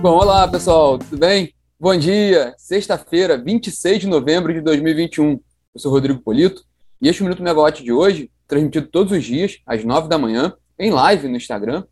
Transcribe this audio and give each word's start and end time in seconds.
Bom, 0.00 0.16
olá 0.16 0.46
pessoal, 0.46 0.96
tudo 0.96 1.18
bem? 1.18 1.52
Bom 1.78 1.96
dia, 1.96 2.54
sexta-feira, 2.56 3.36
26 3.36 3.98
de 3.98 4.06
novembro 4.06 4.54
de 4.54 4.60
2021. 4.60 5.32
Eu 5.32 5.40
sou 5.80 5.90
Rodrigo 5.90 6.20
Polito 6.22 6.62
e 7.02 7.08
este 7.08 7.24
Minuto 7.24 7.42
Megawatt 7.42 7.82
de 7.82 7.92
hoje, 7.92 8.30
transmitido 8.46 8.86
todos 8.86 9.12
os 9.12 9.24
dias, 9.24 9.58
às 9.66 9.84
9 9.84 10.08
da 10.08 10.16
manhã, 10.16 10.54
em 10.78 10.92
live 10.92 11.26
no 11.26 11.36
Instagram 11.36 11.82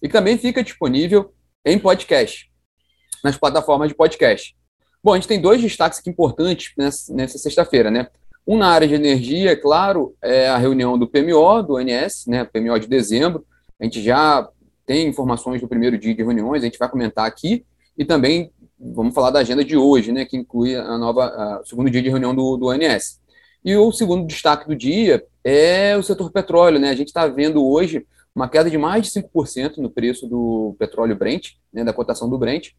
e 0.00 0.08
também 0.08 0.38
fica 0.38 0.62
disponível 0.62 1.34
em 1.64 1.76
podcast, 1.76 2.48
nas 3.24 3.36
plataformas 3.36 3.88
de 3.88 3.96
podcast. 3.96 4.56
Bom, 5.02 5.14
a 5.14 5.16
gente 5.16 5.26
tem 5.26 5.40
dois 5.40 5.60
destaques 5.60 5.98
aqui 5.98 6.08
importantes 6.08 6.72
nessa, 6.78 7.12
nessa 7.12 7.36
sexta-feira, 7.36 7.90
né? 7.90 8.06
Um 8.46 8.56
na 8.56 8.68
área 8.68 8.86
de 8.86 8.94
energia, 8.94 9.50
é 9.50 9.56
claro, 9.56 10.14
é 10.22 10.48
a 10.48 10.56
reunião 10.56 10.96
do 10.96 11.08
PMO, 11.08 11.64
do 11.64 11.74
ONS, 11.74 12.26
né? 12.28 12.44
PMO 12.44 12.78
de 12.78 12.86
dezembro. 12.86 13.44
A 13.80 13.84
gente 13.84 14.00
já 14.00 14.48
tem 14.86 15.08
informações 15.08 15.60
do 15.60 15.68
primeiro 15.68 15.98
dia 15.98 16.14
de 16.14 16.22
reuniões, 16.22 16.62
a 16.62 16.66
gente 16.66 16.78
vai 16.78 16.88
comentar 16.88 17.26
aqui, 17.26 17.66
e 17.98 18.04
também 18.04 18.52
vamos 18.78 19.14
falar 19.14 19.30
da 19.30 19.40
agenda 19.40 19.64
de 19.64 19.76
hoje, 19.76 20.12
né, 20.12 20.24
que 20.24 20.36
inclui 20.36 20.76
a 20.76 20.96
nova, 20.96 21.60
o 21.60 21.66
segundo 21.66 21.90
dia 21.90 22.02
de 22.02 22.08
reunião 22.08 22.34
do, 22.34 22.56
do 22.56 22.66
ONS. 22.66 23.20
E 23.64 23.74
o 23.76 23.90
segundo 23.90 24.26
destaque 24.26 24.68
do 24.68 24.76
dia 24.76 25.24
é 25.42 25.96
o 25.96 26.02
setor 26.02 26.30
petróleo, 26.30 26.78
né, 26.78 26.90
a 26.90 26.94
gente 26.94 27.08
está 27.08 27.26
vendo 27.26 27.66
hoje 27.66 28.06
uma 28.34 28.48
queda 28.48 28.70
de 28.70 28.76
mais 28.78 29.06
de 29.06 29.20
5% 29.22 29.78
no 29.78 29.90
preço 29.90 30.26
do 30.26 30.76
petróleo 30.78 31.16
Brent, 31.16 31.52
né, 31.72 31.82
da 31.82 31.92
cotação 31.92 32.28
do 32.28 32.38
Brent, 32.38 32.72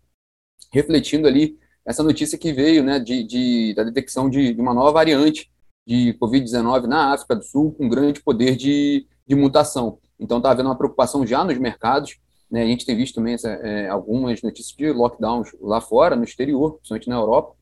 refletindo 0.71 1.27
ali 1.27 1.57
essa 1.85 2.03
notícia 2.03 2.37
que 2.37 2.53
veio, 2.53 2.83
né, 2.83 2.99
de, 2.99 3.23
de 3.23 3.73
da 3.73 3.83
detecção 3.83 4.29
de, 4.29 4.53
de 4.53 4.61
uma 4.61 4.73
nova 4.73 4.91
variante 4.91 5.49
de 5.85 6.13
Covid-19 6.21 6.83
na 6.83 7.13
África 7.13 7.35
do 7.35 7.43
Sul, 7.43 7.71
com 7.71 7.89
grande 7.89 8.21
poder 8.21 8.55
de, 8.55 9.07
de 9.25 9.35
mutação. 9.35 9.97
Então 10.19 10.37
está 10.37 10.51
havendo 10.51 10.69
uma 10.69 10.77
preocupação 10.77 11.25
já 11.25 11.43
nos 11.43 11.57
mercados. 11.57 12.17
Né? 12.49 12.63
A 12.63 12.65
gente 12.65 12.85
tem 12.85 12.95
visto 12.95 13.15
também 13.15 13.33
essa, 13.33 13.49
é, 13.49 13.87
algumas 13.89 14.41
notícias 14.41 14.75
de 14.75 14.91
lockdowns 14.91 15.49
lá 15.61 15.81
fora, 15.81 16.15
no 16.15 16.23
exterior, 16.23 16.75
principalmente 16.75 17.09
na 17.09 17.15
Europa. 17.15 17.55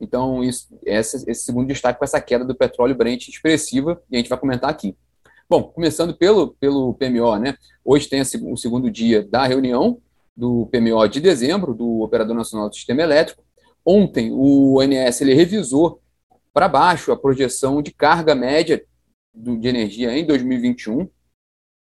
Então, 0.00 0.42
isso, 0.42 0.68
essa, 0.86 1.16
esse 1.30 1.44
segundo 1.44 1.68
destaque 1.68 1.98
com 1.98 2.04
essa 2.04 2.20
queda 2.20 2.44
do 2.44 2.54
petróleo 2.54 2.94
Brent 2.94 3.28
expressiva, 3.28 4.02
e 4.10 4.16
a 4.16 4.18
gente 4.18 4.30
vai 4.30 4.38
comentar 4.38 4.70
aqui. 4.70 4.96
Bom, 5.48 5.64
começando 5.64 6.16
pelo, 6.16 6.54
pelo 6.58 6.94
PMO, 6.94 7.36
né? 7.36 7.54
Hoje 7.84 8.08
tem 8.08 8.22
o 8.22 8.56
segundo 8.56 8.90
dia 8.90 9.22
da 9.22 9.46
reunião 9.46 10.00
do 10.34 10.66
PMO 10.72 11.06
de 11.06 11.20
dezembro, 11.20 11.74
do 11.74 12.00
Operador 12.00 12.34
Nacional 12.34 12.68
do 12.68 12.74
Sistema 12.74 13.02
Elétrico. 13.02 13.42
Ontem, 13.84 14.30
o 14.32 14.78
ONS 14.78 15.20
ele 15.20 15.34
revisou 15.34 16.00
para 16.52 16.68
baixo 16.68 17.12
a 17.12 17.16
projeção 17.16 17.82
de 17.82 17.92
carga 17.92 18.34
média 18.34 18.82
de 19.34 19.68
energia 19.68 20.16
em 20.16 20.24
2021, 20.24 21.08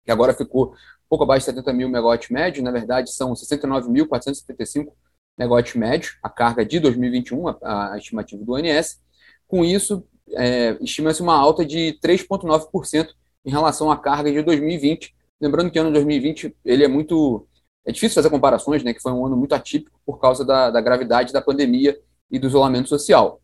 que 0.05 0.11
agora 0.11 0.35
ficou 0.35 0.75
pouco 1.09 1.25
abaixo 1.25 1.47
de 1.47 1.53
70 1.53 1.73
mil 1.73 1.89
megawatts 1.89 2.31
médio, 2.31 2.63
na 2.63 2.71
verdade 2.71 3.13
são 3.13 3.33
69.475 3.35 4.93
megawatts 5.39 5.75
médio, 5.75 6.13
a 6.23 6.31
carga 6.31 6.65
de 6.65 6.81
2021, 6.81 7.49
a, 7.49 7.93
a 7.93 7.99
estimativa 7.99 8.43
do 8.45 8.53
ONS. 8.53 9.01
Com 9.47 9.65
isso, 9.65 10.05
é, 10.31 10.77
estima-se 10.81 11.21
uma 11.21 11.37
alta 11.37 11.65
de 11.65 11.99
3,9% 12.03 13.09
em 13.45 13.51
relação 13.51 13.91
à 13.91 13.97
carga 13.97 14.33
de 14.33 14.43
2020. 14.43 15.15
Lembrando 15.41 15.71
que 15.71 15.79
o 15.79 15.83
ano 15.83 15.93
2020 15.93 16.57
ele 16.65 16.85
é 16.85 16.89
muito 16.89 17.47
é 17.85 17.91
difícil 17.91 18.15
fazer 18.15 18.31
comparações, 18.31 18.85
né, 18.85 18.95
que 18.95 19.03
foi 19.03 19.13
um 19.13 19.27
ano 19.27 19.37
muito 19.37 19.55
atípico 19.55 20.01
por 20.07 20.21
causa 20.21 20.45
da, 20.45 20.71
da 20.71 20.81
gravidade 20.81 21.33
da 21.33 21.43
pandemia 21.43 21.99
e 22.31 22.39
do 22.39 22.47
isolamento 22.47 22.89
social. 22.89 23.41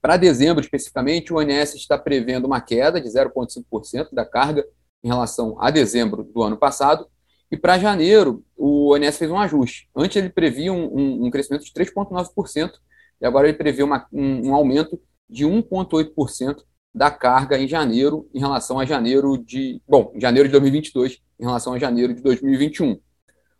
Para 0.00 0.16
dezembro, 0.16 0.62
especificamente, 0.62 1.32
o 1.32 1.36
ONS 1.36 1.74
está 1.74 1.98
prevendo 1.98 2.46
uma 2.46 2.60
queda 2.60 3.00
de 3.00 3.08
0,5% 3.08 4.08
da 4.12 4.24
carga 4.24 4.64
em 5.02 5.08
relação 5.08 5.56
a 5.60 5.70
dezembro 5.70 6.24
do 6.24 6.42
ano 6.42 6.56
passado. 6.56 7.06
E 7.50 7.56
para 7.56 7.78
janeiro, 7.78 8.44
o 8.56 8.94
ONS 8.94 9.18
fez 9.18 9.30
um 9.30 9.38
ajuste. 9.38 9.88
Antes 9.94 10.16
ele 10.16 10.30
previa 10.30 10.72
um, 10.72 10.84
um, 10.84 11.26
um 11.26 11.30
crescimento 11.30 11.64
de 11.64 11.72
3,9%, 11.72 12.72
e 13.20 13.26
agora 13.26 13.48
ele 13.48 13.58
prevê 13.58 13.82
uma, 13.82 14.06
um, 14.12 14.48
um 14.48 14.54
aumento 14.54 15.00
de 15.28 15.44
1,8% 15.44 16.62
da 16.94 17.10
carga 17.10 17.58
em 17.58 17.68
janeiro 17.68 18.28
em 18.34 18.40
relação 18.40 18.78
a 18.78 18.84
janeiro 18.84 19.36
de. 19.38 19.80
Bom, 19.88 20.12
janeiro 20.16 20.48
de 20.48 20.52
2022 20.52 21.20
em 21.38 21.44
relação 21.44 21.72
a 21.72 21.78
janeiro 21.78 22.14
de 22.14 22.20
2021. 22.22 22.98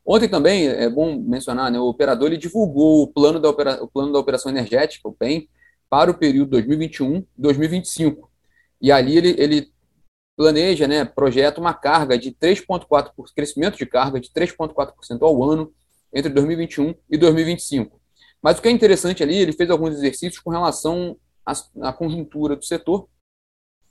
Ontem 0.04 0.28
também, 0.28 0.66
é 0.66 0.88
bom 0.88 1.20
mencionar, 1.20 1.70
né, 1.70 1.78
o 1.78 1.84
operador 1.84 2.28
ele 2.28 2.36
divulgou 2.36 3.02
o 3.02 3.06
plano 3.06 3.38
da, 3.38 3.48
opera, 3.48 3.82
o 3.82 3.86
plano 3.86 4.12
da 4.12 4.18
operação 4.18 4.50
energética, 4.50 5.08
o 5.08 5.12
PEN, 5.12 5.46
para 5.88 6.10
o 6.10 6.14
período 6.14 6.56
2021-2025. 6.58 8.16
E 8.80 8.90
ali 8.90 9.16
ele, 9.16 9.34
ele 9.38 9.68
planeja, 10.40 10.88
né, 10.88 11.04
projeta 11.04 11.60
uma 11.60 11.74
carga 11.74 12.16
de 12.16 12.32
3,4%, 12.32 13.12
crescimento 13.36 13.76
de 13.76 13.84
carga 13.84 14.18
de 14.18 14.30
3,4% 14.30 15.20
ao 15.20 15.44
ano 15.44 15.70
entre 16.10 16.32
2021 16.32 16.94
e 17.10 17.18
2025. 17.18 18.00
Mas 18.40 18.58
o 18.58 18.62
que 18.62 18.68
é 18.68 18.70
interessante 18.70 19.22
ali, 19.22 19.36
ele 19.36 19.52
fez 19.52 19.68
alguns 19.68 19.92
exercícios 19.92 20.38
com 20.38 20.48
relação 20.48 21.14
à, 21.44 21.52
à 21.82 21.92
conjuntura 21.92 22.56
do 22.56 22.64
setor, 22.64 23.06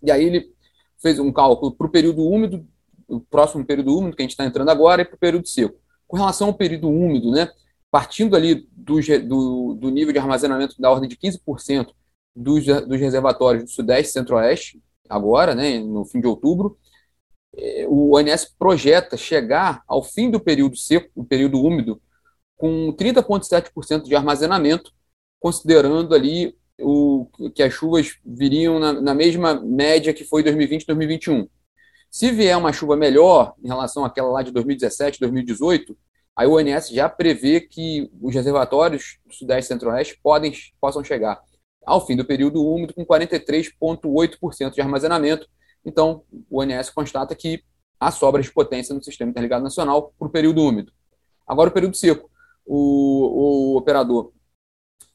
e 0.02 0.10
aí 0.10 0.26
ele 0.26 0.52
fez 1.00 1.20
um 1.20 1.32
cálculo 1.32 1.72
para 1.72 1.86
o 1.86 1.92
período 1.92 2.24
úmido, 2.24 2.68
o 3.08 3.20
próximo 3.20 3.64
período 3.64 3.96
úmido 3.96 4.16
que 4.16 4.24
a 4.24 4.26
gente 4.26 4.32
está 4.32 4.44
entrando 4.44 4.70
agora, 4.70 5.04
e 5.04 5.06
para 5.06 5.18
o 5.18 5.20
período 5.20 5.48
seco. 5.48 5.80
Com 6.08 6.18
relação 6.18 6.48
ao 6.48 6.56
período 6.56 6.90
úmido, 6.90 7.30
né, 7.30 7.48
partindo 7.92 8.36
ali 8.36 8.68
do, 8.72 9.00
do, 9.24 9.76
do 9.76 9.90
nível 9.92 10.12
de 10.12 10.18
armazenamento 10.18 10.82
da 10.82 10.90
ordem 10.90 11.08
de 11.08 11.16
15% 11.16 11.92
dos, 12.36 12.66
dos 12.66 13.00
reservatórios 13.00 13.66
do 13.66 13.70
Sudeste 13.70 14.10
e 14.10 14.14
Centro-Oeste, 14.14 14.82
agora, 15.10 15.56
né, 15.56 15.80
no 15.80 16.06
fim 16.06 16.22
de 16.22 16.28
outubro, 16.28 16.78
é, 17.58 17.86
o 17.88 18.16
ONS 18.16 18.46
projeta 18.58 19.18
chegar 19.18 19.82
ao 19.88 20.04
fim 20.04 20.30
do 20.30 20.40
período 20.40 20.78
seco, 20.78 21.10
o 21.16 21.26
período 21.26 21.62
úmido, 21.62 22.02
com 22.56 22.94
30,7% 22.94 24.04
de 24.04 24.16
armazenamento, 24.16 24.92
considerando 25.40 26.14
ali 26.14 26.56
o, 26.80 27.28
que 27.54 27.64
as 27.64 27.74
chuvas 27.74 28.18
viriam 28.26 28.80
na, 28.80 28.94
na 28.94 29.14
mesma 29.14 29.60
média 29.62 30.14
que 30.14 30.24
foi 30.24 30.44
2020 30.44 30.84
e 30.84 30.86
2021. 30.86 31.48
Se 32.12 32.32
vier 32.32 32.58
uma 32.58 32.74
chuva 32.74 32.96
melhor 32.96 33.54
em 33.64 33.68
relação 33.68 34.04
àquela 34.04 34.30
lá 34.30 34.42
de 34.42 34.52
2017, 34.52 35.20
2018, 35.20 35.98
aí 36.36 36.48
o 36.48 36.56
ONS 36.56 36.90
já 36.90 37.08
prevê 37.08 37.62
que 37.62 38.10
os 38.22 38.34
reservatórios 38.34 39.20
do 39.26 39.34
Sudeste 39.34 39.66
e 39.66 39.74
Centro-Oeste 39.74 40.20
podem, 40.24 40.54
possam 40.82 41.04
chegar 41.04 41.40
ao 41.86 42.06
fim 42.06 42.16
do 42.16 42.26
período 42.26 42.66
úmido 42.66 42.94
com 42.94 43.06
43,8% 43.06 44.74
de 44.74 44.82
armazenamento. 44.82 45.48
Então, 45.84 46.24
o 46.50 46.62
ONS 46.62 46.90
constata 46.90 47.36
que 47.36 47.64
há 48.00 48.12
sobra 48.12 48.42
de 48.42 48.52
potência 48.52 48.94
no 48.94 49.04
sistema 49.04 49.32
interligado 49.32 49.64
nacional 49.64 50.14
para 50.18 50.28
o 50.28 50.32
período 50.32 50.64
úmido. 50.64 50.92
Agora, 51.48 51.70
o 51.70 51.74
período 51.74 51.96
seco. 51.96 52.30
O, 52.66 53.74
o 53.74 53.78
operador 53.78 54.32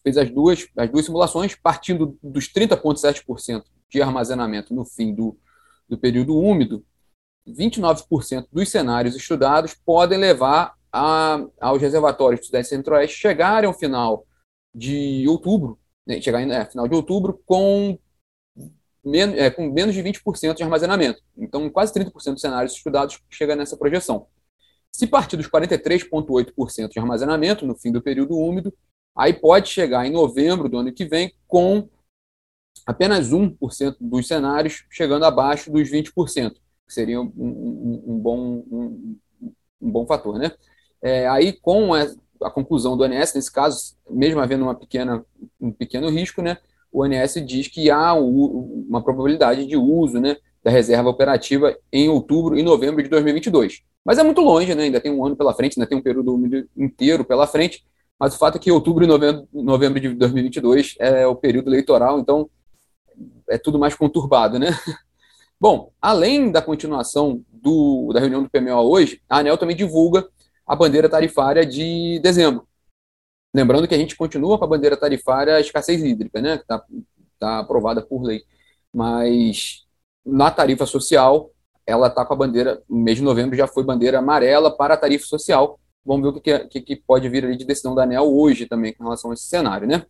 fez 0.03 0.19
as 0.19 0.29
duas, 0.29 0.67
as 0.77 0.91
duas 0.91 1.05
simulações, 1.07 1.55
partindo 1.55 2.19
dos 2.23 2.49
30,7% 2.49 3.65
de 3.89 4.03
armazenamento 4.03 4.75
no 4.75 4.85
fim 4.85 5.15
do, 5.15 5.39
do 5.89 5.97
período 5.97 6.37
úmido, 6.37 6.85
29% 7.49 8.47
dos 8.51 8.71
cenários 8.71 9.15
estudados 9.15 9.75
podem 9.75 10.19
levar 10.19 10.75
a, 10.93 11.45
aos 11.61 11.81
reservatórios 11.81 12.41
do 12.41 12.47
Sudeste 12.47 12.75
Centro-Oeste 12.75 13.17
chegarem 13.17 13.69
ao 13.69 13.75
final 13.75 14.27
de 14.75 15.25
outubro 15.29 15.79
chegar 16.21 16.43
em 16.43 16.53
é, 16.53 16.65
final 16.65 16.87
de 16.87 16.95
outubro 16.95 17.41
com, 17.47 17.99
men 19.05 19.35
é, 19.39 19.51
com 19.51 19.71
menos 19.71 19.95
de 19.95 20.03
20% 20.03 20.55
de 20.55 20.63
armazenamento. 20.63 21.23
Então, 21.37 21.69
quase 21.71 21.93
30% 21.93 22.33
dos 22.33 22.41
cenários 22.41 22.75
estudados 22.75 23.21
chega 23.31 23.57
nessa 23.57 23.77
projeção. 23.77 24.27
Se 24.93 25.07
partir 25.07 25.37
dos 25.37 25.49
43,8% 25.49 26.89
de 26.89 26.99
armazenamento 26.99 27.67
no 27.67 27.75
fim 27.75 27.91
do 27.91 28.03
período 28.03 28.37
úmido, 28.37 28.73
aí 29.17 29.33
pode 29.33 29.69
chegar 29.69 30.07
em 30.07 30.13
novembro 30.13 30.69
do 30.69 30.79
ano 30.79 30.93
que 30.93 31.05
vem 31.05 31.33
com 31.47 31.89
apenas 32.87 33.31
1% 33.31 33.97
dos 34.01 34.27
cenários 34.27 34.85
chegando 34.91 35.25
abaixo 35.25 35.71
dos 35.71 35.91
20%, 35.91 36.53
que 36.53 36.95
seria 36.95 37.21
um, 37.21 37.33
um, 37.37 38.05
um 38.07 38.19
bom, 38.19 38.39
um, 38.71 39.19
um, 39.81 39.91
bom 39.91 40.07
fator. 40.07 40.39
Né? 40.39 40.53
É, 41.03 41.27
aí, 41.29 41.53
com 41.53 41.91
a 42.43 42.51
conclusão 42.51 42.97
do 42.97 43.05
ONS, 43.05 43.35
nesse 43.35 43.53
caso, 43.53 43.97
mesmo 44.09 44.41
havendo 44.41 44.65
uma 44.65 44.75
pequena, 44.75 45.25
um 45.61 45.73
pequeno 45.73 46.09
risco, 46.09 46.43
né, 46.43 46.59
o 46.93 47.03
ONS 47.03 47.35
diz 47.47 47.69
que 47.69 47.91
há 47.91 48.15
uma 48.15 49.03
probabilidade 49.03 49.67
de 49.67 49.77
uso 49.77 50.21
né, 50.21 50.37
da 50.63 50.71
reserva 50.71 51.09
operativa 51.09 51.77
em 51.93 52.09
outubro 52.09 52.57
e 52.57 52.63
novembro 52.63 53.03
de 53.03 53.09
2022. 53.09 53.83
Mas 54.05 54.19
é 54.19 54.23
muito 54.23 54.41
longe, 54.41 54.75
né, 54.75 54.85
ainda 54.85 55.01
tem 55.01 55.13
um 55.13 55.25
ano 55.25 55.37
pela 55.37 55.55
frente, 55.55 55.79
ainda 55.79 55.89
tem 55.89 55.99
um 55.99 56.03
período 56.03 56.69
inteiro 56.77 57.25
pela 57.25 57.47
frente, 57.47 57.85
mas 58.19 58.35
o 58.35 58.39
fato 58.39 58.57
é 58.57 58.59
que 58.59 58.71
outubro 58.71 59.05
e 59.05 59.07
novembro, 59.07 59.49
novembro 59.53 60.01
de 60.01 60.09
2022 60.11 60.95
é 60.99 61.27
o 61.27 61.35
período 61.35 61.69
eleitoral, 61.69 62.19
então 62.19 62.49
é 63.49 63.59
tudo 63.59 63.79
mais 63.79 63.95
conturbado, 63.95 64.59
né? 64.59 64.69
Bom, 65.61 65.91
além 66.01 66.51
da 66.51 66.61
continuação 66.61 67.43
do, 67.53 68.13
da 68.13 68.21
reunião 68.21 68.43
do 68.43 68.51
PMO 68.51 68.83
hoje, 68.83 69.21
a 69.29 69.39
ANEL 69.39 69.57
também 69.57 69.77
divulga 69.77 70.29
a 70.67 70.77
bandeira 70.77 71.09
tarifária 71.09 71.65
de 71.65 72.19
dezembro. 72.21 72.67
Lembrando 73.55 73.87
que 73.87 73.95
a 73.95 73.99
gente 73.99 74.17
continua 74.17 74.59
com 74.59 74.65
a 74.65 74.69
bandeira 74.69 74.97
tarifária 74.97 75.61
escassez 75.61 76.03
hídrica, 76.03 76.41
né, 76.41 76.57
que 76.57 76.63
está 76.63 76.85
tá 77.39 77.59
aprovada 77.61 78.03
por 78.03 78.23
lei. 78.23 78.43
Mas 78.93 79.85
na 80.25 80.51
tarifa 80.51 80.87
social, 80.87 81.51
ela 81.87 82.09
está 82.09 82.25
com 82.25 82.35
a 82.35 82.37
bandeira, 82.37 82.83
no 82.89 82.97
mês 82.97 83.19
de 83.19 83.23
novembro 83.23 83.57
já 83.57 83.67
foi 83.67 83.85
bandeira 83.85 84.19
amarela 84.19 84.75
para 84.75 84.95
a 84.95 84.97
tarifa 84.97 85.27
social, 85.27 85.79
Vamos 86.05 86.23
ver 86.23 86.39
o 86.39 86.41
que, 86.41 86.59
que, 86.69 86.81
que 86.83 86.97
pode 86.97 87.29
vir 87.29 87.45
ali 87.45 87.57
de 87.57 87.65
decisão 87.65 87.95
da 87.95 88.03
ANEL 88.03 88.25
hoje 88.25 88.67
também 88.67 88.93
com 88.93 89.05
relação 89.05 89.31
a 89.31 89.35
esse 89.35 89.45
cenário, 89.45 89.89
né? 89.89 90.05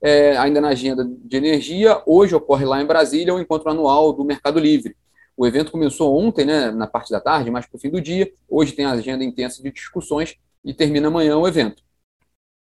É, 0.00 0.36
ainda 0.36 0.60
na 0.60 0.68
agenda 0.68 1.04
de 1.04 1.36
energia, 1.36 2.00
hoje 2.06 2.34
ocorre 2.34 2.64
lá 2.64 2.80
em 2.80 2.86
Brasília 2.86 3.34
o 3.34 3.40
encontro 3.40 3.70
anual 3.70 4.12
do 4.12 4.24
Mercado 4.24 4.58
Livre. 4.58 4.96
O 5.36 5.46
evento 5.46 5.72
começou 5.72 6.16
ontem, 6.18 6.44
né, 6.44 6.70
na 6.70 6.86
parte 6.86 7.10
da 7.10 7.20
tarde, 7.20 7.50
mais 7.50 7.66
para 7.66 7.76
o 7.76 7.80
fim 7.80 7.90
do 7.90 8.00
dia. 8.00 8.32
Hoje 8.48 8.72
tem 8.72 8.84
a 8.84 8.92
agenda 8.92 9.24
intensa 9.24 9.62
de 9.62 9.70
discussões 9.70 10.36
e 10.64 10.74
termina 10.74 11.08
amanhã 11.08 11.36
o 11.36 11.48
evento. 11.48 11.82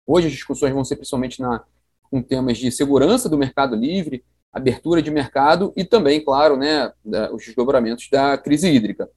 Hoje 0.08 0.28
as 0.28 0.34
discussões 0.34 0.74
vão 0.74 0.84
ser 0.84 0.96
principalmente 0.96 1.42
na, 1.42 1.64
com 2.10 2.22
temas 2.22 2.58
de 2.58 2.72
segurança 2.72 3.30
do 3.30 3.38
mercado 3.38 3.76
livre, 3.76 4.24
abertura 4.52 5.02
de 5.02 5.12
mercado 5.12 5.72
e 5.76 5.84
também, 5.84 6.24
claro, 6.24 6.58
né, 6.58 6.92
os 7.32 7.46
desdobramentos 7.46 8.10
da 8.10 8.38
crise 8.38 8.70
hídrica. 8.70 9.10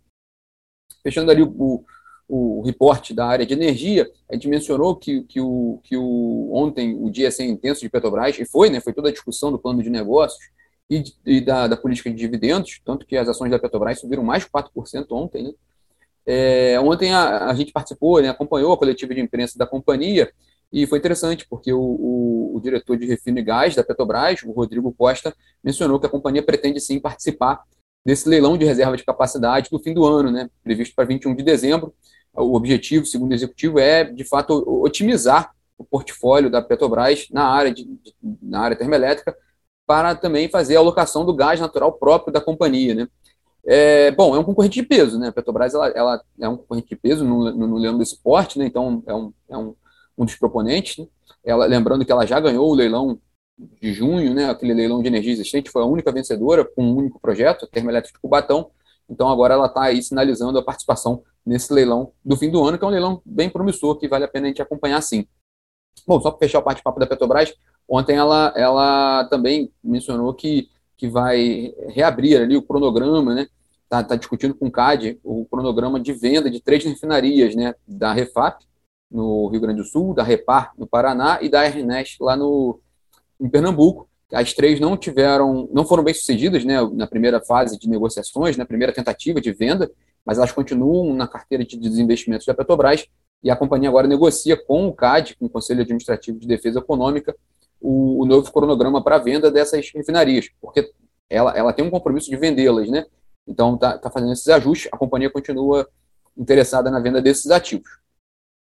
Fechando 1.03 1.31
ali 1.31 1.43
o, 1.43 1.85
o 2.29 2.63
reporte 2.63 3.15
da 3.15 3.27
área 3.27 3.47
de 3.47 3.53
energia, 3.53 4.11
a 4.31 4.35
gente 4.35 4.49
mencionou 4.49 4.97
que, 4.97 5.23
que, 5.25 5.41
o, 5.41 5.81
que 5.83 5.97
o, 5.97 6.51
ontem 6.53 6.97
o 7.01 7.11
dia 7.11 7.31
sem 7.31 7.51
intenso 7.51 7.81
de 7.81 7.91
Petrobras, 7.91 8.39
e 8.39 8.45
foi, 8.45 8.71
né, 8.71 8.81
foi 8.81 8.93
toda 8.93 9.09
a 9.09 9.13
discussão 9.13 9.51
do 9.53 9.59
plano 9.59 9.83
de 9.83 9.91
negócios 9.91 10.45
e, 10.89 11.03
e 11.25 11.41
da, 11.41 11.67
da, 11.67 11.77
política 11.77 12.11
de 12.11 12.17
dividendos, 12.17 12.81
tanto 12.85 13.07
que 13.07 13.17
as 13.17 13.29
ações 13.29 13.51
da 13.51 13.59
Petrobras 13.59 14.01
subiram 14.01 14.23
mais 14.23 14.45
de 14.45 14.51
4% 14.51 15.07
ontem. 15.13 15.45
Né? 15.45 15.53
É, 16.27 16.81
ontem 16.81 17.13
a, 17.13 17.47
a, 17.47 17.55
gente 17.55 17.73
participou, 17.73 18.21
né, 18.21 18.29
acompanhou 18.29 18.73
a 18.73 18.79
coletiva 18.79 19.15
de 19.15 19.21
imprensa 19.21 19.59
da 19.59 19.67
companhia, 19.67 20.31
e 20.73 20.87
foi 20.87 20.99
interessante, 20.99 21.47
porque 21.49 21.73
o, 21.73 21.81
o, 21.81 22.57
o, 22.57 22.61
diretor 22.61 22.97
de 22.97 23.07
refino 23.07 23.39
e 23.39 23.43
gás 23.43 23.77
da 23.77 23.85
Petrobras, 23.85 24.43
o 24.43 24.51
Rodrigo 24.51 24.93
Costa, 24.93 25.35
mencionou 25.63 26.01
que 26.01 26.07
a 26.07 26.09
companhia 26.09 26.43
pretende 26.43 26.81
sim 26.81 26.99
participar 26.99 27.63
desse 28.05 28.29
leilão 28.29 28.59
de 28.59 28.65
reserva 28.65 28.97
de 28.97 29.05
capacidade 29.05 29.69
no 29.71 29.79
fim 29.79 29.95
do 29.95 30.05
ano, 30.05 30.31
né, 30.31 30.51
previsto 30.63 30.95
para 30.95 31.05
21 31.05 31.35
de 31.35 31.43
dezembro. 31.43 31.95
O 32.33 32.57
objetivo, 32.57 33.07
segundo 33.07 33.31
o 33.31 33.35
executivo, 33.35 33.79
é, 33.79 34.05
de 34.05 34.25
fato, 34.25 34.65
otimizar 34.83 35.53
o 35.79 35.85
portfólio 35.85 36.51
da 36.51 36.61
Petrobras 36.61 37.29
na 37.31 37.47
área, 37.47 37.73
de, 37.73 37.89
na 38.43 38.61
área 38.61 38.77
termoelétrica, 38.77 39.37
para 39.87 40.15
também 40.15 40.49
fazer 40.49 40.77
a 40.77 40.81
alocação 40.81 41.25
do 41.25 41.35
gás 41.35 41.61
natural 41.61 41.93
próprio 41.93 42.33
da 42.33 42.41
companhia. 42.41 42.95
Né. 42.95 43.09
É, 43.67 44.11
bom, 44.11 44.35
é 44.35 44.39
um 44.39 44.45
concorrente 44.45 44.81
de 44.81 44.87
peso, 44.87 45.19
né? 45.19 45.29
A 45.29 45.33
Petrobras 45.33 45.75
ela, 45.75 45.89
ela 45.89 46.23
é 46.39 46.49
um 46.49 46.57
concorrente 46.57 46.89
de 46.89 46.97
peso 46.97 47.25
no, 47.25 47.51
no, 47.53 47.67
no 47.67 47.77
leilão 47.77 47.99
desse 47.99 48.17
porte, 48.23 48.59
né? 48.59 48.67
Então 48.67 49.03
é 49.07 49.15
um, 49.15 49.33
é 49.49 49.57
um, 49.57 49.75
um 50.19 50.25
dos 50.25 50.37
proponentes. 50.37 50.99
Né? 50.99 51.07
Ela, 51.45 51.67
lembrando 51.67 52.05
que 52.05 52.13
ela 52.13 52.27
já 52.27 52.39
ganhou 52.41 52.71
o 52.71 52.75
leilão 52.75 53.19
de 53.81 53.93
junho, 53.93 54.35
né, 54.35 54.51
aquele 54.51 54.75
leilão 54.75 55.01
de 55.01 55.07
energia 55.07 55.33
existente, 55.33 55.71
foi 55.71 55.83
a 55.83 55.87
única 55.87 56.11
vencedora 56.11 56.65
com 56.65 56.83
um 56.83 56.97
único 56.97 57.21
projeto, 57.21 57.65
a 57.65 57.69
Termoelétrica 57.69 58.19
de 58.19 58.21
Cubatão. 58.21 58.71
Então 59.09 59.29
agora 59.29 59.55
ela 59.55 59.67
está 59.67 59.85
aí 59.85 60.03
sinalizando 60.03 60.59
a 60.59 60.63
participação 60.63 61.23
nesse 61.45 61.73
leilão 61.73 62.13
do 62.25 62.37
fim 62.37 62.51
do 62.51 62.65
ano, 62.65 62.79
que 62.79 62.85
é 62.85 62.89
um 62.89 62.91
leilão 62.91 63.23
bem 63.25 63.49
promissor, 63.49 63.97
que 63.97 64.09
vale 64.09 64.25
a 64.25 64.29
pena 64.29 64.47
a 64.47 64.49
gente 64.49 64.63
acompanhar 64.63 65.01
sim. 65.03 65.27
Bom, 66.07 66.21
só 66.21 66.31
para 66.31 66.41
fechar 66.41 66.59
o 66.59 66.63
bate-papo 66.63 66.99
da 66.99 67.07
Petrobras, 67.07 67.55
ontem 67.89 68.17
ela, 68.17 68.53
ela 68.57 69.25
também 69.25 69.71
mencionou 69.83 70.33
que, 70.35 70.69
que 70.97 71.09
vai 71.09 71.75
reabrir 71.89 72.41
ali 72.41 72.57
o 72.57 72.63
cronograma, 72.63 73.35
né? 73.35 73.49
Está 73.85 74.03
tá 74.03 74.17
discutindo 74.17 74.55
com 74.55 74.67
o 74.67 74.71
CAD 74.71 75.21
o 75.23 75.45
cronograma 75.45 76.01
de 76.01 76.13
venda 76.13 76.51
de 76.51 76.61
três 76.61 76.85
refinarias 76.85 77.55
né, 77.55 77.75
da 77.87 78.13
Refap, 78.13 78.65
no 79.11 79.47
Rio 79.49 79.61
Grande 79.61 79.83
do 79.83 79.85
Sul, 79.87 80.13
da 80.15 80.25
Repar 80.25 80.73
no 80.77 80.87
Paraná 80.87 81.39
e 81.41 81.49
da 81.49 81.65
Ernest 81.65 82.17
lá 82.21 82.37
no, 82.37 82.81
em 83.41 83.49
Pernambuco. 83.49 84.09
As 84.33 84.53
três 84.53 84.81
não 84.81 84.97
tiveram, 84.97 85.69
não 85.73 85.85
foram 85.85 86.03
bem 86.03 86.13
sucedidas 86.13 86.65
né, 86.65 86.81
na 86.93 87.07
primeira 87.07 87.41
fase 87.41 87.79
de 87.79 87.89
negociações, 87.89 88.57
na 88.57 88.67
primeira 88.67 88.93
tentativa 88.93 89.41
de 89.41 89.53
venda, 89.53 89.89
mas 90.25 90.39
elas 90.39 90.51
continuam 90.51 91.15
na 91.15 91.29
carteira 91.29 91.65
de 91.65 91.77
desinvestimentos 91.77 92.47
da 92.47 92.55
Petrobras 92.55 93.07
e 93.43 93.51
a 93.51 93.57
companhia 93.57 93.89
agora 93.89 94.09
negocia 94.09 94.57
com 94.57 94.89
o 94.89 94.93
CAD, 94.93 95.37
com 95.37 95.47
o 95.47 95.51
Conselho 95.51 95.83
Administrativo 95.83 96.39
de 96.39 96.49
Defesa 96.49 96.81
Econômica, 96.81 97.37
o, 97.85 98.23
o 98.23 98.25
novo 98.25 98.51
cronograma 98.51 99.05
para 99.05 99.19
venda 99.19 99.51
dessas 99.51 99.91
refinarias, 99.95 100.49
porque 100.59 100.91
ela, 101.29 101.55
ela 101.57 101.73
tem 101.73 101.85
um 101.85 101.91
compromisso 101.91 102.31
de 102.31 102.37
vendê-las, 102.37 102.89
né? 102.89 103.05
Então 103.47 103.75
está 103.75 103.99
tá 103.99 104.11
fazendo 104.11 104.33
esses 104.33 104.49
ajustes, 104.49 104.89
a 104.91 104.97
companhia 104.97 105.31
continua 105.31 105.87
interessada 106.35 106.91
na 106.91 106.99
venda 106.99 107.21
desses 107.21 107.51
ativos. 107.51 107.99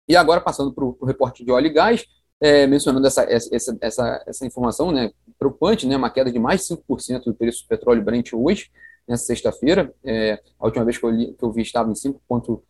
E 0.10 0.16
agora, 0.16 0.42
passando 0.42 0.74
para 0.74 0.84
o 0.84 1.06
reporte 1.06 1.46
de 1.46 1.52
óleo 1.52 1.68
e 1.68 1.74
gás, 1.74 2.06
é, 2.42 2.66
mencionando 2.66 3.06
essa, 3.06 3.24
essa, 3.24 3.78
essa, 3.80 4.24
essa 4.26 4.46
informação 4.46 4.92
né, 4.92 5.12
preocupante, 5.38 5.86
né, 5.88 5.96
uma 5.96 6.10
queda 6.10 6.32
de 6.32 6.40
mais 6.40 6.62
de 6.62 6.76
5% 6.76 7.26
do 7.26 7.34
preço 7.34 7.64
do 7.64 7.68
petróleo 7.68 8.04
Brent 8.04 8.34
hoje, 8.34 8.72
nessa 9.08 9.26
sexta-feira. 9.26 9.94
É, 10.04 10.42
a 10.60 10.66
última 10.66 10.84
vez 10.84 10.98
que 10.98 11.06
eu, 11.06 11.12
li, 11.12 11.34
que 11.34 11.44
eu 11.44 11.52
vi 11.52 11.62
estava 11.62 11.92
em 11.92 11.96
5 11.96 12.22
ponto, 12.28 12.64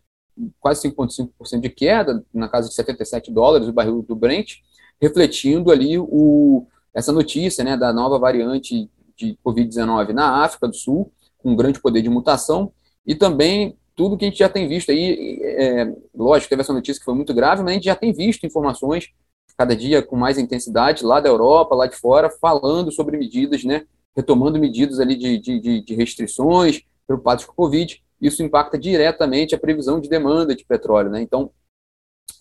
quase 0.59 0.89
5,5% 0.89 1.61
de 1.61 1.69
queda, 1.69 2.23
na 2.33 2.49
casa 2.49 2.67
de 2.67 2.75
77 2.75 3.31
dólares 3.31 3.67
o 3.67 3.73
barril 3.73 4.01
do 4.01 4.15
Brent, 4.15 4.57
refletindo 5.01 5.71
ali 5.71 5.97
o, 5.97 6.65
essa 6.93 7.11
notícia 7.11 7.63
né, 7.63 7.75
da 7.75 7.91
nova 7.91 8.17
variante 8.17 8.89
de 9.15 9.37
Covid-19 9.45 10.09
na 10.09 10.43
África 10.43 10.67
do 10.67 10.75
Sul, 10.75 11.11
com 11.37 11.55
grande 11.55 11.79
poder 11.79 12.01
de 12.01 12.09
mutação, 12.09 12.71
e 13.05 13.13
também 13.13 13.77
tudo 13.95 14.17
que 14.17 14.25
a 14.25 14.27
gente 14.27 14.39
já 14.39 14.49
tem 14.49 14.67
visto 14.67 14.91
aí, 14.91 15.39
é, 15.41 15.93
lógico, 16.13 16.49
teve 16.49 16.61
essa 16.61 16.73
notícia 16.73 16.99
que 16.99 17.05
foi 17.05 17.15
muito 17.15 17.33
grave, 17.33 17.63
mas 17.63 17.71
a 17.71 17.73
gente 17.75 17.85
já 17.85 17.95
tem 17.95 18.11
visto 18.11 18.45
informações 18.45 19.09
cada 19.57 19.75
dia 19.75 20.01
com 20.01 20.17
mais 20.17 20.37
intensidade 20.37 21.05
lá 21.05 21.21
da 21.21 21.29
Europa, 21.29 21.75
lá 21.75 21.87
de 21.87 21.95
fora, 21.95 22.29
falando 22.29 22.91
sobre 22.91 23.17
medidas, 23.17 23.63
né, 23.63 23.85
retomando 24.15 24.59
medidas 24.59 24.99
ali 24.99 25.15
de, 25.15 25.37
de, 25.37 25.81
de 25.81 25.95
restrições, 25.95 26.81
preocupados 27.07 27.45
com 27.45 27.53
o 27.53 27.55
Covid, 27.55 28.03
isso 28.19 28.43
impacta 28.43 28.77
diretamente 28.77 29.55
a 29.55 29.59
previsão 29.59 29.99
de 29.99 30.09
demanda 30.09 30.55
de 30.55 30.65
petróleo, 30.65 31.09
né, 31.09 31.21
então 31.21 31.51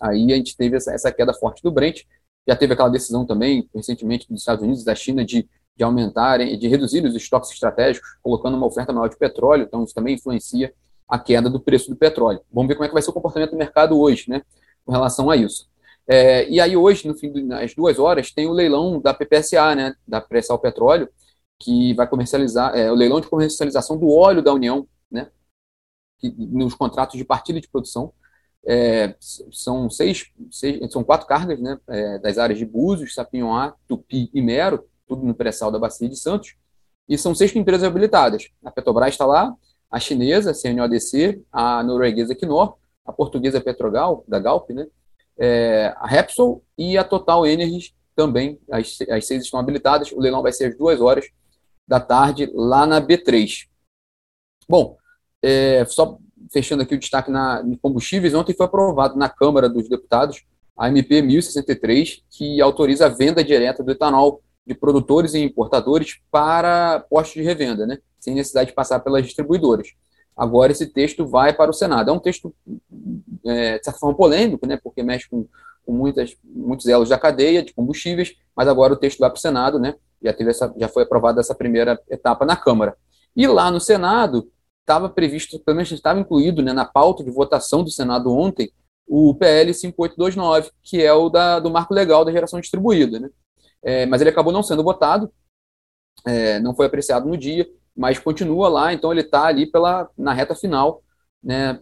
aí 0.00 0.32
a 0.32 0.36
gente 0.36 0.56
teve 0.56 0.76
essa, 0.76 0.92
essa 0.92 1.12
queda 1.12 1.32
forte 1.32 1.62
do 1.62 1.70
Brent, 1.70 2.02
já 2.46 2.54
teve 2.54 2.72
aquela 2.72 2.88
decisão 2.88 3.26
também, 3.26 3.68
recentemente, 3.74 4.28
dos 4.28 4.40
Estados 4.40 4.62
Unidos 4.62 4.82
e 4.82 4.84
da 4.84 4.94
China 4.94 5.24
de, 5.24 5.48
de 5.76 5.84
aumentarem, 5.84 6.58
de 6.58 6.68
reduzir 6.68 7.04
os 7.04 7.14
estoques 7.14 7.50
estratégicos, 7.50 8.08
colocando 8.22 8.56
uma 8.56 8.66
oferta 8.66 8.92
maior 8.92 9.08
de 9.08 9.16
petróleo, 9.16 9.64
então 9.64 9.82
isso 9.82 9.94
também 9.94 10.14
influencia 10.14 10.72
a 11.08 11.18
queda 11.18 11.48
do 11.50 11.60
preço 11.60 11.90
do 11.90 11.96
petróleo. 11.96 12.40
Vamos 12.52 12.68
ver 12.68 12.74
como 12.74 12.84
é 12.84 12.88
que 12.88 12.94
vai 12.94 13.02
ser 13.02 13.10
o 13.10 13.14
comportamento 13.14 13.50
do 13.50 13.56
mercado 13.56 13.98
hoje, 13.98 14.28
né, 14.28 14.42
com 14.84 14.92
relação 14.92 15.30
a 15.30 15.36
isso. 15.36 15.68
É, 16.06 16.48
e 16.48 16.60
aí 16.60 16.76
hoje, 16.76 17.08
no 17.08 17.14
fim 17.14 17.46
das 17.46 17.74
duas 17.74 17.98
horas, 17.98 18.30
tem 18.30 18.46
o 18.46 18.52
leilão 18.52 19.00
da 19.00 19.14
PPSA, 19.14 19.74
né, 19.74 19.94
da 20.06 20.20
Pressal 20.20 20.58
Petróleo, 20.58 21.08
que 21.58 21.94
vai 21.94 22.06
comercializar, 22.06 22.76
é, 22.76 22.90
o 22.90 22.94
leilão 22.94 23.20
de 23.20 23.28
comercialização 23.28 23.96
do 23.96 24.10
óleo 24.10 24.42
da 24.42 24.52
União, 24.52 24.86
né, 25.10 25.28
que, 26.18 26.30
nos 26.36 26.74
contratos 26.74 27.16
de 27.16 27.24
partilha 27.24 27.60
de 27.60 27.68
produção. 27.68 28.12
É, 28.66 29.14
são 29.52 29.90
seis, 29.90 30.30
seis, 30.50 30.90
são 30.92 31.04
quatro 31.04 31.26
cargas, 31.26 31.60
né, 31.60 31.78
é, 31.88 32.18
das 32.18 32.38
áreas 32.38 32.58
de 32.58 32.64
Búzios, 32.64 33.14
Sapinhoá, 33.14 33.74
Tupi 33.86 34.30
e 34.32 34.40
Mero, 34.40 34.84
tudo 35.06 35.24
no 35.24 35.34
pré-sal 35.34 35.70
da 35.70 35.78
Bacia 35.78 36.08
de 36.08 36.16
Santos, 36.16 36.54
e 37.08 37.18
são 37.18 37.34
seis 37.34 37.54
empresas 37.54 37.84
habilitadas. 37.84 38.48
A 38.64 38.70
Petrobras 38.70 39.10
está 39.10 39.26
lá, 39.26 39.54
a 39.90 40.00
chinesa, 40.00 40.50
a 40.50 40.54
CNODC, 40.54 41.42
a 41.52 41.82
norueguesa 41.82 42.32
Equinor, 42.32 42.76
a 43.04 43.12
portuguesa 43.12 43.60
Petrogal, 43.60 44.24
da 44.26 44.38
Galp, 44.38 44.70
né? 44.70 44.86
É, 45.36 45.92
a 45.96 46.06
Repsol 46.06 46.62
e 46.78 46.96
a 46.96 47.04
Total 47.04 47.46
Energies 47.46 47.94
também, 48.14 48.58
as, 48.70 48.98
as 49.10 49.26
seis 49.26 49.44
estão 49.44 49.60
habilitadas. 49.60 50.10
O 50.12 50.20
leilão 50.20 50.42
vai 50.42 50.52
ser 50.52 50.66
às 50.66 50.78
duas 50.78 51.00
horas 51.00 51.26
da 51.86 52.00
tarde 52.00 52.50
lá 52.54 52.86
na 52.86 53.00
B3. 53.00 53.66
Bom, 54.68 54.96
é, 55.42 55.84
só 55.84 56.18
fechando 56.54 56.82
aqui 56.82 56.94
o 56.94 56.98
destaque 56.98 57.30
na, 57.30 57.62
em 57.66 57.76
combustíveis, 57.76 58.32
ontem 58.32 58.54
foi 58.54 58.64
aprovado 58.64 59.18
na 59.18 59.28
Câmara 59.28 59.68
dos 59.68 59.88
Deputados 59.88 60.44
a 60.76 60.88
MP 60.88 61.20
1063, 61.20 62.22
que 62.30 62.60
autoriza 62.60 63.06
a 63.06 63.08
venda 63.08 63.44
direta 63.44 63.82
do 63.82 63.90
etanol 63.90 64.40
de 64.66 64.74
produtores 64.74 65.34
e 65.34 65.40
importadores 65.40 66.20
para 66.30 67.04
postos 67.10 67.34
de 67.34 67.42
revenda, 67.42 67.86
né? 67.86 67.98
sem 68.18 68.34
necessidade 68.34 68.70
de 68.70 68.74
passar 68.74 69.00
pelas 69.00 69.24
distribuidoras. 69.24 69.88
Agora 70.36 70.72
esse 70.72 70.86
texto 70.86 71.26
vai 71.26 71.52
para 71.52 71.70
o 71.70 71.74
Senado. 71.74 72.10
É 72.10 72.12
um 72.12 72.18
texto, 72.18 72.54
é, 73.44 73.78
de 73.78 73.84
certa 73.84 74.00
forma, 74.00 74.16
polêmico, 74.16 74.66
né, 74.66 74.78
porque 74.82 75.02
mexe 75.02 75.28
com, 75.28 75.46
com 75.84 75.92
muitas, 75.92 76.34
muitos 76.42 76.86
elos 76.86 77.08
da 77.08 77.18
cadeia 77.18 77.62
de 77.62 77.74
combustíveis, 77.74 78.34
mas 78.56 78.66
agora 78.66 78.94
o 78.94 78.96
texto 78.96 79.18
vai 79.18 79.28
para 79.28 79.36
o 79.36 79.40
Senado, 79.40 79.78
né, 79.78 79.94
já, 80.22 80.32
teve 80.32 80.50
essa, 80.50 80.74
já 80.76 80.88
foi 80.88 81.02
aprovada 81.02 81.40
essa 81.40 81.54
primeira 81.54 82.00
etapa 82.08 82.46
na 82.46 82.56
Câmara. 82.56 82.96
E 83.36 83.46
lá 83.46 83.70
no 83.70 83.80
Senado, 83.80 84.48
estava 84.84 85.08
previsto, 85.08 85.58
pelo 85.58 85.76
menos 85.76 85.90
estava 85.90 86.20
incluído 86.20 86.62
né, 86.62 86.72
na 86.72 86.84
pauta 86.84 87.24
de 87.24 87.30
votação 87.30 87.82
do 87.82 87.90
Senado 87.90 88.30
ontem, 88.30 88.70
o 89.06 89.34
PL 89.34 89.72
5829, 89.72 90.70
que 90.82 91.02
é 91.02 91.12
o 91.12 91.28
da, 91.28 91.58
do 91.58 91.70
marco 91.70 91.92
legal 91.92 92.24
da 92.24 92.32
geração 92.32 92.60
distribuída. 92.60 93.18
Né? 93.18 93.30
É, 93.82 94.06
mas 94.06 94.20
ele 94.20 94.30
acabou 94.30 94.52
não 94.52 94.62
sendo 94.62 94.84
votado, 94.84 95.32
é, 96.26 96.60
não 96.60 96.74
foi 96.74 96.86
apreciado 96.86 97.28
no 97.28 97.36
dia, 97.36 97.68
mas 97.96 98.18
continua 98.18 98.68
lá, 98.68 98.92
então 98.92 99.10
ele 99.10 99.22
está 99.22 99.46
ali 99.46 99.66
pela, 99.66 100.08
na 100.16 100.32
reta 100.32 100.54
final, 100.54 101.02
né, 101.42 101.80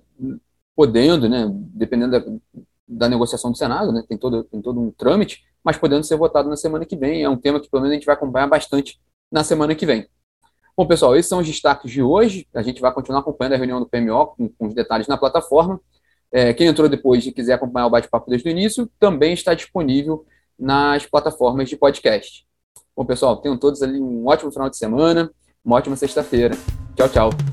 podendo, 0.74 1.28
né, 1.28 1.48
dependendo 1.52 2.12
da, 2.12 2.62
da 2.86 3.08
negociação 3.08 3.50
do 3.50 3.56
Senado, 3.56 3.92
né, 3.92 4.04
tem, 4.08 4.18
todo, 4.18 4.44
tem 4.44 4.60
todo 4.60 4.80
um 4.80 4.90
trâmite, 4.90 5.44
mas 5.64 5.76
podendo 5.76 6.04
ser 6.04 6.16
votado 6.16 6.48
na 6.48 6.56
semana 6.56 6.84
que 6.84 6.96
vem. 6.96 7.22
É 7.22 7.28
um 7.28 7.36
tema 7.36 7.60
que 7.60 7.70
pelo 7.70 7.82
menos 7.82 7.92
a 7.92 7.96
gente 7.96 8.06
vai 8.06 8.14
acompanhar 8.14 8.48
bastante 8.48 9.00
na 9.30 9.44
semana 9.44 9.74
que 9.74 9.86
vem. 9.86 10.08
Bom, 10.76 10.86
pessoal, 10.86 11.14
esses 11.16 11.28
são 11.28 11.40
os 11.40 11.46
destaques 11.46 11.90
de 11.90 12.02
hoje. 12.02 12.46
A 12.54 12.62
gente 12.62 12.80
vai 12.80 12.92
continuar 12.92 13.20
acompanhando 13.20 13.54
a 13.54 13.56
reunião 13.56 13.80
do 13.80 13.86
PMO 13.86 14.28
com, 14.28 14.48
com 14.48 14.66
os 14.66 14.74
detalhes 14.74 15.06
na 15.06 15.18
plataforma. 15.18 15.80
É, 16.32 16.54
quem 16.54 16.66
entrou 16.66 16.88
depois 16.88 17.26
e 17.26 17.32
quiser 17.32 17.54
acompanhar 17.54 17.86
o 17.86 17.90
bate-papo 17.90 18.30
desde 18.30 18.48
o 18.48 18.50
início, 18.50 18.90
também 18.98 19.34
está 19.34 19.52
disponível 19.52 20.24
nas 20.58 21.04
plataformas 21.04 21.68
de 21.68 21.76
podcast. 21.76 22.46
Bom, 22.96 23.04
pessoal, 23.04 23.36
tenham 23.36 23.58
todos 23.58 23.82
ali 23.82 24.00
um 24.00 24.26
ótimo 24.26 24.50
final 24.50 24.70
de 24.70 24.76
semana, 24.78 25.30
uma 25.62 25.76
ótima 25.76 25.96
sexta-feira. 25.96 26.54
Tchau, 26.96 27.08
tchau. 27.08 27.51